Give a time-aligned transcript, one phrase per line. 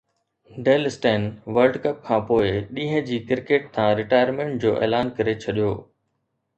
[0.65, 1.27] deal Steyn
[1.57, 5.75] world cup کانپوءِ ڏينهن جي ڪرڪيٽ تان رٽائرمينٽ جو اعلان ڪري ڇڏيو